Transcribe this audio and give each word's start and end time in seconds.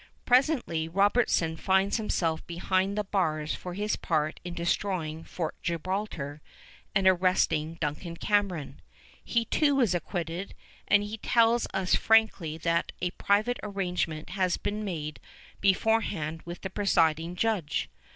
Presently 0.25 0.87
Robertson 0.89 1.55
finds 1.57 1.97
himself 1.97 2.43
behind 2.47 2.97
the 2.97 3.03
bars 3.03 3.53
for 3.53 3.75
his 3.75 3.95
part 3.95 4.39
in 4.43 4.55
destroying 4.55 5.23
Fort 5.23 5.53
Gibraltar 5.61 6.41
and 6.95 7.05
arresting 7.07 7.75
Duncan 7.79 8.17
Cameron. 8.17 8.81
He 9.23 9.45
too 9.45 9.79
is 9.79 9.93
acquitted, 9.93 10.55
and 10.87 11.03
he 11.03 11.19
tells 11.19 11.67
us 11.71 11.93
frankly 11.93 12.57
that 12.57 12.93
a 12.99 13.11
private 13.11 13.59
arrangement 13.61 14.31
had 14.31 14.57
been 14.63 14.83
made 14.83 15.19
beforehand 15.59 16.41
with 16.47 16.61
the 16.61 16.71
presiding 16.71 17.35
judge. 17.35 17.87